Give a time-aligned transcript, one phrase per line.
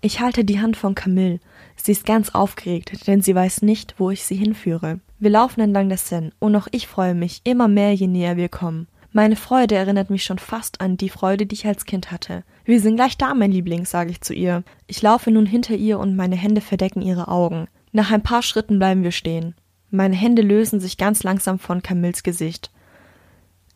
[0.00, 1.40] Ich halte die Hand von Camille.
[1.76, 5.00] Sie ist ganz aufgeregt, denn sie weiß nicht, wo ich sie hinführe.
[5.18, 8.48] Wir laufen entlang der Seine und auch ich freue mich immer mehr, je näher wir
[8.48, 8.86] kommen.
[9.12, 12.44] Meine Freude erinnert mich schon fast an die Freude, die ich als Kind hatte.
[12.64, 14.62] Wir sind gleich da, mein Liebling, sage ich zu ihr.
[14.86, 17.66] Ich laufe nun hinter ihr und meine Hände verdecken ihre Augen.
[17.90, 19.54] Nach ein paar Schritten bleiben wir stehen.
[19.90, 22.70] Meine Hände lösen sich ganz langsam von Camilles Gesicht.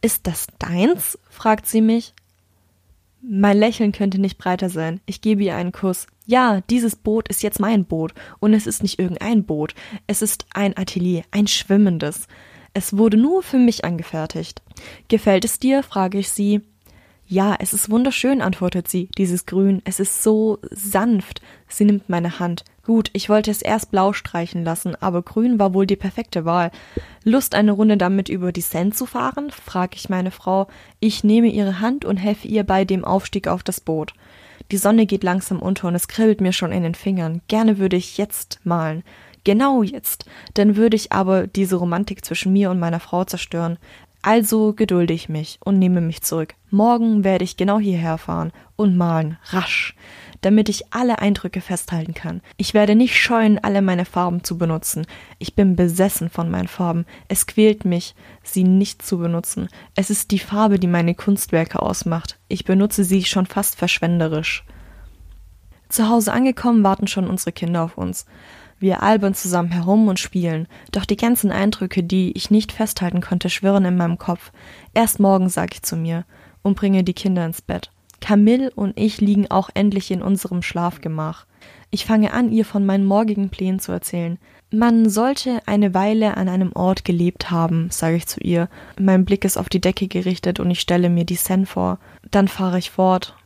[0.03, 1.19] Ist das deins?
[1.31, 2.15] fragt sie mich.
[3.23, 5.01] Mein Lächeln könnte nicht breiter sein.
[5.07, 6.07] Ich gebe ihr einen Kuss.
[6.27, 8.15] Ja, dieses Boot ist jetzt mein Boot.
[8.39, 9.75] Und es ist nicht irgendein Boot.
[10.07, 12.29] Es ist ein Atelier, ein schwimmendes.
[12.75, 14.63] Es wurde nur für mich angefertigt.
[15.09, 15.83] Gefällt es dir?
[15.83, 16.63] frage ich sie.
[17.27, 19.09] Ja, es ist wunderschön, antwortet sie.
[19.17, 21.41] Dieses Grün, es ist so sanft.
[21.67, 22.65] Sie nimmt meine Hand.
[22.85, 26.71] Gut, ich wollte es erst blau streichen lassen, aber grün war wohl die perfekte Wahl.
[27.25, 29.51] Lust, eine Runde damit über die Seine zu fahren?
[29.51, 30.67] frage ich meine Frau.
[30.99, 34.15] Ich nehme ihre Hand und helfe ihr bei dem Aufstieg auf das Boot.
[34.73, 37.43] Die Sonne geht langsam unter und es kribbelt mir schon in den Fingern.
[37.47, 39.05] Gerne würde ich jetzt malen.
[39.45, 40.25] Genau jetzt.
[40.55, 43.77] Dann würde ich aber diese Romantik zwischen mir und meiner Frau zerstören.
[44.23, 46.55] Also gedulde ich mich und nehme mich zurück.
[46.71, 49.97] Morgen werde ich genau hierher fahren und malen, rasch,
[50.43, 52.41] damit ich alle Eindrücke festhalten kann.
[52.57, 55.07] Ich werde nicht scheuen, alle meine Farben zu benutzen.
[55.41, 57.05] Ich bin besessen von meinen Farben.
[57.27, 59.69] Es quält mich, sie nicht zu benutzen.
[59.97, 62.39] Es ist die Farbe, die meine Kunstwerke ausmacht.
[62.47, 64.65] Ich benutze sie schon fast verschwenderisch.
[65.93, 68.25] Zu Hause angekommen warten schon unsere Kinder auf uns.
[68.79, 73.51] Wir albern zusammen herum und spielen, doch die ganzen Eindrücke, die ich nicht festhalten konnte,
[73.51, 74.53] schwirren in meinem Kopf.
[74.95, 76.25] Erst morgen, sag ich zu mir,
[76.63, 77.91] und bringe die Kinder ins Bett.
[78.23, 81.45] Camille und ich liegen auch endlich in unserem Schlafgemach.
[81.91, 84.39] Ich fange an, ihr von meinen morgigen Plänen zu erzählen.
[84.71, 88.71] Man sollte eine Weile an einem Ort gelebt haben, sage ich zu ihr.
[88.99, 91.99] Mein Blick ist auf die Decke gerichtet und ich stelle mir die Seine vor.
[92.31, 93.37] Dann fahre ich fort.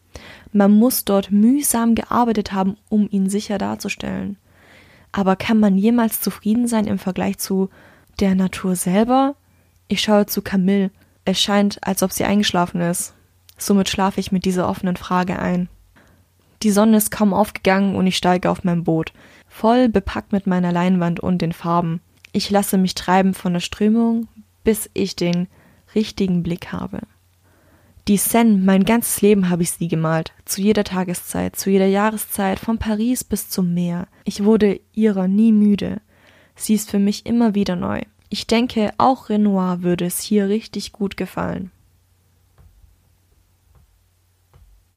[0.56, 4.38] Man muss dort mühsam gearbeitet haben, um ihn sicher darzustellen.
[5.12, 7.68] Aber kann man jemals zufrieden sein im Vergleich zu
[8.20, 9.34] der Natur selber?
[9.86, 10.90] Ich schaue zu Camille.
[11.26, 13.12] Es scheint, als ob sie eingeschlafen ist.
[13.58, 15.68] Somit schlafe ich mit dieser offenen Frage ein.
[16.62, 19.12] Die Sonne ist kaum aufgegangen und ich steige auf mein Boot,
[19.50, 22.00] voll bepackt mit meiner Leinwand und den Farben.
[22.32, 24.26] Ich lasse mich treiben von der Strömung,
[24.64, 25.48] bis ich den
[25.94, 27.00] richtigen Blick habe.
[28.08, 32.60] Die Seine, mein ganzes Leben habe ich sie gemalt, zu jeder Tageszeit, zu jeder Jahreszeit,
[32.60, 34.06] von Paris bis zum Meer.
[34.22, 36.00] Ich wurde ihrer nie müde.
[36.54, 38.02] Sie ist für mich immer wieder neu.
[38.28, 41.72] Ich denke, auch Renoir würde es hier richtig gut gefallen.